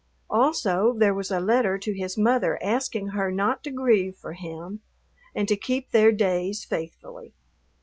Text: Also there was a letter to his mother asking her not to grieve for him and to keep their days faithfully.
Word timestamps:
Also 0.31 0.93
there 0.97 1.13
was 1.13 1.29
a 1.29 1.39
letter 1.39 1.77
to 1.77 1.93
his 1.93 2.17
mother 2.17 2.57
asking 2.63 3.09
her 3.09 3.31
not 3.31 3.63
to 3.63 3.69
grieve 3.69 4.15
for 4.17 4.33
him 4.33 4.81
and 5.35 5.47
to 5.47 5.55
keep 5.55 5.91
their 5.91 6.11
days 6.11 6.63
faithfully. 6.65 7.35